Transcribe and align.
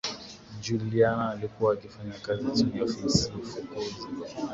Juliana 0.61 1.29
alikuwa 1.31 1.73
akifanya 1.73 2.13
kazi 2.13 2.51
chini 2.51 2.77
ya 2.77 2.83
ofisi 2.83 3.31
fukuzi 3.31 4.07